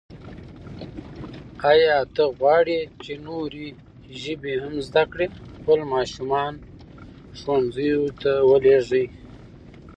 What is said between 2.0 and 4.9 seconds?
ته غواړې چې نورې ژبې هم